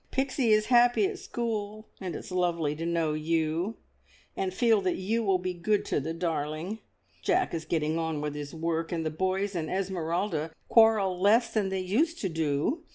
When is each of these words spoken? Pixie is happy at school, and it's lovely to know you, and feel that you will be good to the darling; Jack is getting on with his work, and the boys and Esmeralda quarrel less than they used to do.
Pixie 0.09 0.51
is 0.51 0.65
happy 0.73 1.05
at 1.05 1.19
school, 1.19 1.87
and 1.99 2.15
it's 2.15 2.31
lovely 2.31 2.75
to 2.75 2.87
know 2.87 3.13
you, 3.13 3.77
and 4.35 4.51
feel 4.51 4.81
that 4.81 4.95
you 4.95 5.23
will 5.23 5.37
be 5.37 5.53
good 5.53 5.85
to 5.85 5.99
the 5.99 6.11
darling; 6.11 6.79
Jack 7.21 7.53
is 7.53 7.65
getting 7.65 7.99
on 7.99 8.19
with 8.19 8.33
his 8.33 8.51
work, 8.51 8.91
and 8.91 9.05
the 9.05 9.11
boys 9.11 9.53
and 9.53 9.69
Esmeralda 9.69 10.49
quarrel 10.69 11.21
less 11.21 11.53
than 11.53 11.69
they 11.69 11.81
used 11.81 12.17
to 12.21 12.29
do. 12.29 12.81